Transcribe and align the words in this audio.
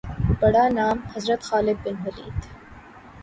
بڑا 0.39 0.65
نام 0.77 0.97
حضرت 1.15 1.41
خالد 1.43 1.77
بن 1.83 1.95
ولید 2.05 2.39